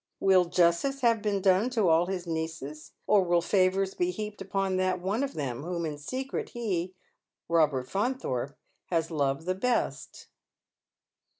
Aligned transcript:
Will 0.19 0.45
justice 0.45 1.01
have 1.01 1.21
been 1.21 1.43
done 1.43 1.69
to 1.69 1.87
all 1.87 2.07
his 2.07 2.25
nieces, 2.25 2.93
or 3.05 3.23
will 3.23 3.39
favours 3.43 3.93
be 3.93 4.09
heaped 4.09 4.41
upon 4.41 4.77
that 4.77 4.99
one 4.99 5.21
of 5.21 5.35
them 5.35 5.61
whom 5.61 5.85
in 5.85 5.99
secret 5.99 6.49
he, 6.57 6.95
Eobert 7.47 7.85
Faunthorpe, 7.87 8.57
has 8.89 9.11
loved 9.11 9.45
the 9.45 9.53
best 9.53 10.25